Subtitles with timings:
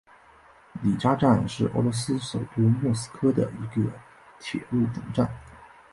[0.81, 3.87] 里加站是俄罗斯首都莫斯科的一个
[4.39, 5.29] 铁路总站。